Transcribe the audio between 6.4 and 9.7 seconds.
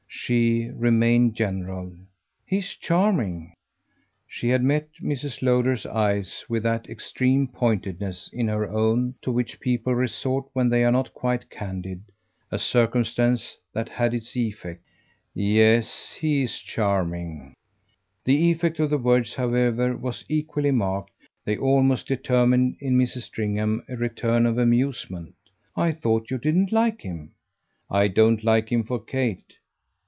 with that extreme pointedness in her own to which